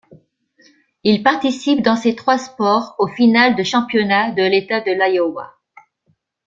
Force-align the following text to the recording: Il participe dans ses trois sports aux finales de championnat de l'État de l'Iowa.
Il 1.03 1.21
participe 1.21 1.83
dans 1.83 1.95
ses 1.95 2.15
trois 2.15 2.39
sports 2.39 2.95
aux 2.97 3.07
finales 3.07 3.55
de 3.55 3.61
championnat 3.61 4.31
de 4.31 4.41
l'État 4.41 4.81
de 4.81 4.89
l'Iowa. 4.93 5.53